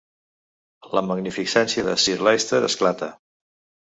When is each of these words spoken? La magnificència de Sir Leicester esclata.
La 0.99 1.03
magnificència 1.09 1.85
de 1.91 1.95
Sir 2.07 2.17
Leicester 2.29 2.63
esclata. 2.73 3.11